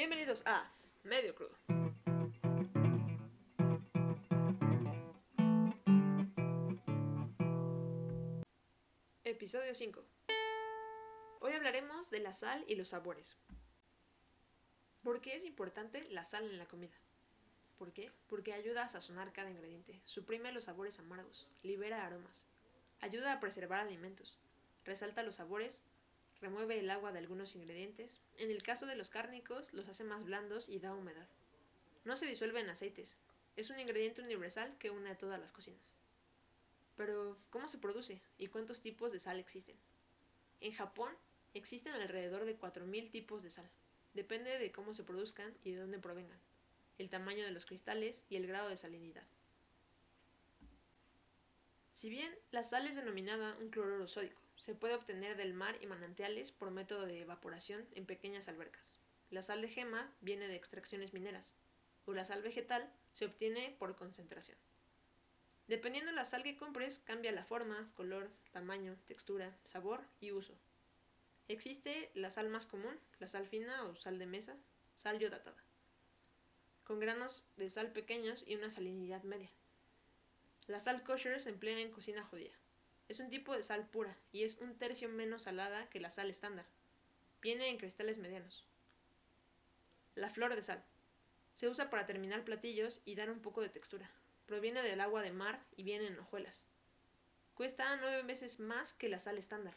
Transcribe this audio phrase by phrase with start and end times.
[0.00, 0.66] Bienvenidos a
[1.02, 1.54] Medio Crudo.
[9.24, 10.02] Episodio 5.
[11.40, 13.36] Hoy hablaremos de la sal y los sabores.
[15.02, 16.96] ¿Por qué es importante la sal en la comida?
[17.76, 18.10] ¿Por qué?
[18.26, 22.46] Porque ayuda a sazonar cada ingrediente, suprime los sabores amargos, libera aromas,
[23.00, 24.38] ayuda a preservar alimentos,
[24.82, 25.82] resalta los sabores,
[26.40, 30.24] remueve el agua de algunos ingredientes, en el caso de los cárnicos los hace más
[30.24, 31.28] blandos y da humedad.
[32.04, 33.18] No se disuelve en aceites,
[33.56, 35.94] es un ingrediente universal que une a todas las cocinas.
[36.96, 39.76] Pero, ¿cómo se produce y cuántos tipos de sal existen?
[40.60, 41.12] En Japón
[41.54, 43.68] existen alrededor de 4.000 tipos de sal.
[44.14, 46.38] Depende de cómo se produzcan y de dónde provengan,
[46.98, 49.26] el tamaño de los cristales y el grado de salinidad.
[52.00, 55.86] Si bien la sal es denominada un cloruro sódico, se puede obtener del mar y
[55.86, 58.98] manantiales por método de evaporación en pequeñas albercas.
[59.28, 61.56] La sal de gema viene de extracciones mineras,
[62.06, 64.56] o la sal vegetal se obtiene por concentración.
[65.68, 70.54] Dependiendo de la sal que compres, cambia la forma, color, tamaño, textura, sabor y uso.
[71.48, 74.56] Existe la sal más común, la sal fina o sal de mesa,
[74.94, 75.62] sal yodatada,
[76.82, 79.50] con granos de sal pequeños y una salinidad media.
[80.70, 82.52] La sal kosher se emplea en cocina judía.
[83.08, 86.30] Es un tipo de sal pura y es un tercio menos salada que la sal
[86.30, 86.64] estándar.
[87.42, 88.64] Viene en cristales medianos.
[90.14, 90.84] La flor de sal.
[91.54, 94.12] Se usa para terminar platillos y dar un poco de textura.
[94.46, 96.68] Proviene del agua de mar y viene en hojuelas.
[97.54, 99.74] Cuesta nueve veces más que la sal estándar.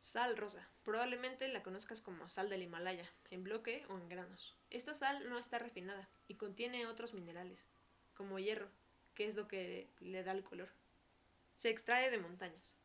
[0.00, 0.68] Sal rosa.
[0.82, 4.56] Probablemente la conozcas como sal del Himalaya, en bloque o en granos.
[4.70, 7.68] Esta sal no está refinada y contiene otros minerales,
[8.14, 8.68] como hierro,
[9.14, 10.68] que es lo que le da el color.
[11.56, 12.76] Se extrae de montañas.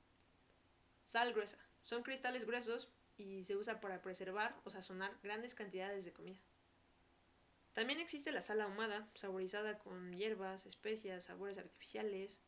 [1.05, 1.57] Sal gruesa.
[1.83, 6.39] Son cristales gruesos y se usa para preservar o sazonar grandes cantidades de comida.
[7.73, 12.41] También existe la sal ahumada, saborizada con hierbas, especias, sabores artificiales,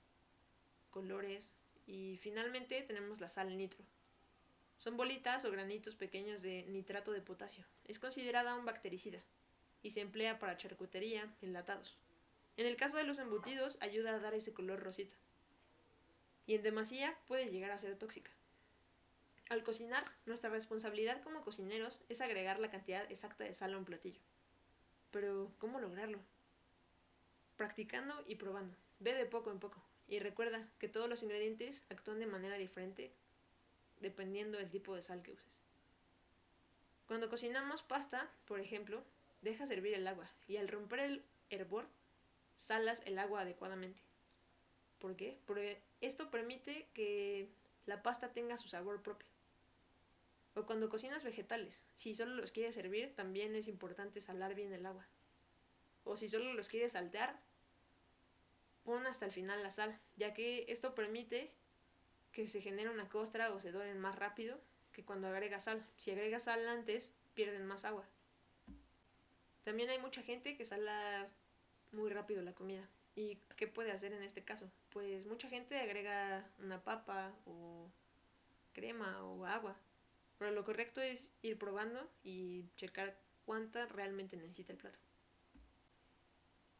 [0.89, 1.55] colores.
[1.85, 3.83] Y finalmente tenemos la sal nitro.
[4.77, 7.65] Son bolitas o granitos pequeños de nitrato de potasio.
[7.85, 9.19] Es considerada un bactericida
[9.81, 11.97] y se emplea para charcutería, enlatados.
[12.59, 15.15] En el caso de los embutidos ayuda a dar ese color rosita
[16.45, 18.31] y en demasía puede llegar a ser tóxica.
[19.47, 23.85] Al cocinar, nuestra responsabilidad como cocineros es agregar la cantidad exacta de sal a un
[23.85, 24.19] platillo.
[25.09, 26.19] Pero, ¿cómo lograrlo?
[27.55, 28.75] Practicando y probando.
[28.99, 29.81] Ve de poco en poco.
[30.09, 33.13] Y recuerda que todos los ingredientes actúan de manera diferente
[34.01, 35.61] dependiendo del tipo de sal que uses.
[37.07, 39.01] Cuando cocinamos pasta, por ejemplo,
[39.43, 41.87] deja servir el agua y al romper el hervor,
[42.59, 44.01] salas el agua adecuadamente.
[44.99, 45.39] ¿Por qué?
[45.45, 47.47] Porque esto permite que
[47.85, 49.29] la pasta tenga su sabor propio.
[50.55, 54.85] O cuando cocinas vegetales, si solo los quieres servir, también es importante salar bien el
[54.85, 55.07] agua.
[56.03, 57.39] O si solo los quieres saltear,
[58.83, 61.53] pon hasta el final la sal, ya que esto permite
[62.33, 64.59] que se genere una costra o se doren más rápido
[64.91, 65.87] que cuando agregas sal.
[65.95, 68.05] Si agregas sal antes, pierden más agua.
[69.63, 71.29] También hay mucha gente que sala
[71.91, 72.87] muy rápido la comida.
[73.15, 74.71] ¿Y qué puede hacer en este caso?
[74.89, 77.91] Pues mucha gente agrega una papa o
[78.73, 79.77] crema o agua.
[80.37, 84.99] Pero lo correcto es ir probando y checar cuánta realmente necesita el plato.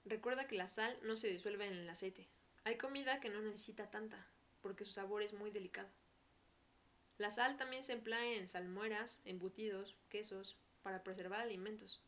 [0.05, 2.29] Recuerda que la sal no se disuelve en el aceite.
[2.63, 4.25] Hay comida que no necesita tanta,
[4.61, 5.89] porque su sabor es muy delicado.
[7.17, 12.01] La sal también se emplea en salmueras, embutidos, quesos, para preservar alimentos.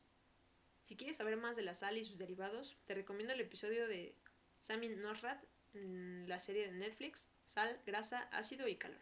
[0.83, 4.15] Si quieres saber más de la sal y sus derivados, te recomiendo el episodio de
[4.59, 5.43] Samin Nosrat
[5.73, 9.01] en la serie de Netflix Sal, grasa, ácido y calor.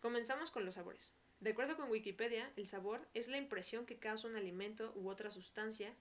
[0.00, 1.12] Comenzamos con los sabores.
[1.40, 5.30] De acuerdo con Wikipedia, el sabor es la impresión que causa un alimento u otra
[5.30, 5.94] sustancia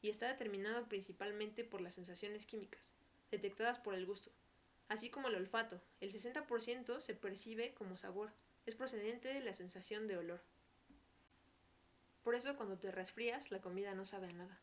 [0.00, 2.92] y está determinado principalmente por las sensaciones químicas,
[3.30, 4.30] detectadas por el gusto,
[4.88, 5.82] así como el olfato.
[6.00, 8.32] El 60% se percibe como sabor,
[8.66, 10.42] es procedente de la sensación de olor.
[12.22, 14.60] Por eso cuando te resfrías la comida no sabe a nada.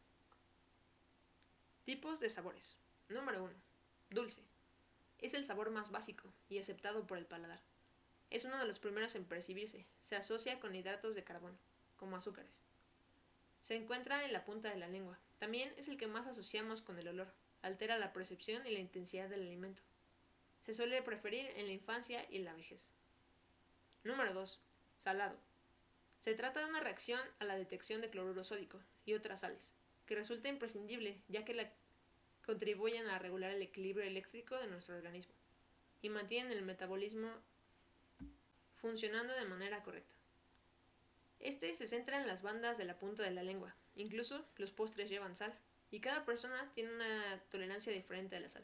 [1.84, 2.78] Tipos de sabores.
[3.10, 3.54] Número 1.
[4.12, 4.44] Dulce.
[5.18, 7.62] Es el sabor más básico y aceptado por el paladar.
[8.30, 9.86] Es uno de los primeros en percibirse.
[10.00, 11.58] Se asocia con hidratos de carbono,
[11.98, 12.62] como azúcares.
[13.60, 15.20] Se encuentra en la punta de la lengua.
[15.40, 17.34] También es el que más asociamos con el olor.
[17.62, 19.82] Altera la percepción y la intensidad del alimento.
[20.62, 22.94] Se suele preferir en la infancia y en la vejez.
[24.04, 24.62] Número 2.
[24.98, 25.49] Salado.
[26.19, 29.74] Se trata de una reacción a la detección de cloruro sódico y otras sales,
[30.06, 31.71] que resulta imprescindible ya que
[32.45, 35.33] contribuyen a regular el equilibrio eléctrico de nuestro organismo
[36.01, 37.30] y mantienen el metabolismo
[38.77, 40.16] funcionando de manera correcta.
[41.39, 43.75] Este se centra en las bandas de la punta de la lengua.
[43.95, 45.57] Incluso los postres llevan sal.
[45.92, 48.63] Y cada persona tiene una tolerancia diferente a la sal.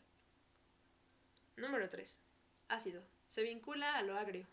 [1.55, 2.19] Número 3.
[2.67, 3.03] Ácido.
[3.27, 4.45] Se vincula a lo agrio,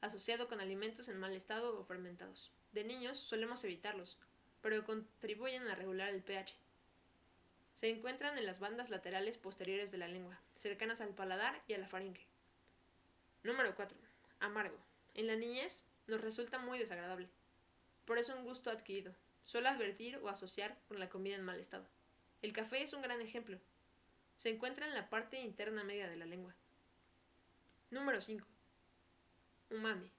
[0.00, 2.50] asociado con alimentos en mal estado o fermentados.
[2.72, 4.18] De niños solemos evitarlos,
[4.60, 6.54] pero contribuyen a regular el pH.
[7.74, 11.78] Se encuentran en las bandas laterales posteriores de la lengua, cercanas al paladar y a
[11.78, 12.26] la faringe.
[13.42, 13.96] Número 4.
[14.40, 14.76] Amargo.
[15.14, 17.28] En la niñez nos resulta muy desagradable.
[18.04, 19.14] Por eso un gusto adquirido.
[19.44, 21.86] Suele advertir o asociar con la comida en mal estado.
[22.42, 23.58] El café es un gran ejemplo.
[24.36, 26.54] Se encuentra en la parte interna media de la lengua.
[27.90, 28.46] Número 5.
[29.70, 30.10] Umami.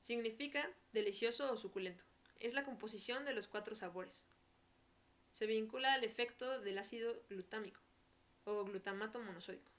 [0.00, 2.04] Significa delicioso o suculento.
[2.38, 4.26] Es la composición de los cuatro sabores.
[5.32, 7.80] Se vincula al efecto del ácido glutámico
[8.44, 9.70] o glutamato monosódico,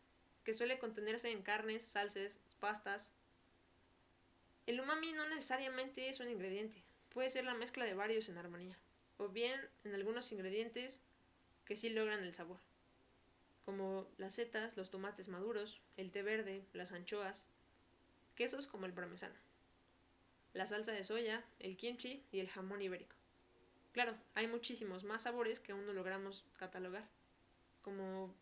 [0.43, 3.13] que suele contenerse en carnes, salsas, pastas.
[4.65, 8.77] El umami no necesariamente es un ingrediente, puede ser la mezcla de varios en armonía,
[9.17, 11.01] o bien en algunos ingredientes
[11.65, 12.59] que sí logran el sabor,
[13.65, 17.49] como las setas, los tomates maduros, el té verde, las anchoas,
[18.35, 19.35] quesos como el parmesano
[20.53, 23.15] la salsa de soya, el kimchi y el jamón ibérico.
[23.91, 27.07] Claro, hay muchísimos más sabores que aún no logramos catalogar,
[27.81, 28.33] como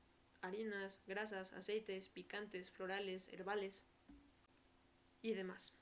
[0.41, 3.85] harinas, grasas, aceites, picantes, florales, herbales
[5.21, 5.73] y demás.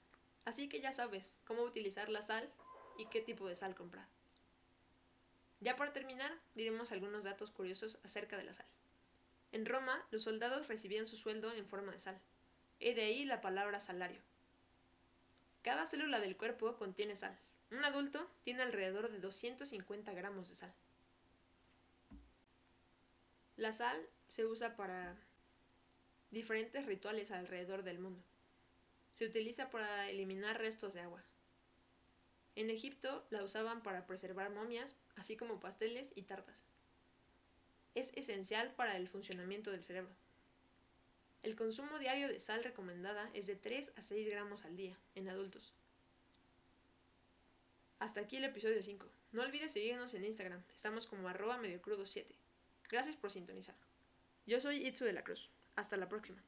[0.45, 2.51] Así que ya sabes cómo utilizar la sal
[2.97, 4.07] y qué tipo de sal comprar.
[5.61, 8.67] Ya para terminar, diremos algunos datos curiosos acerca de la sal.
[9.51, 12.21] En Roma, los soldados recibían su sueldo en forma de sal,
[12.79, 14.21] y de ahí la palabra salario.
[15.61, 17.37] Cada célula del cuerpo contiene sal.
[17.71, 20.73] Un adulto tiene alrededor de 250 gramos de sal.
[23.57, 25.17] La sal se usa para
[26.31, 28.23] diferentes rituales alrededor del mundo.
[29.11, 31.23] Se utiliza para eliminar restos de agua.
[32.55, 36.65] En Egipto la usaban para preservar momias, así como pasteles y tartas.
[37.95, 40.13] Es esencial para el funcionamiento del cerebro.
[41.41, 45.29] El consumo diario de sal recomendada es de 3 a 6 gramos al día en
[45.29, 45.73] adultos.
[47.99, 49.05] Hasta aquí el episodio 5.
[49.31, 52.33] No olvides seguirnos en Instagram, estamos como arroba mediocrudo7.
[52.89, 53.75] Gracias por sintonizar.
[54.45, 55.49] Yo soy Itzu de la Cruz.
[55.75, 56.41] Hasta la próxima.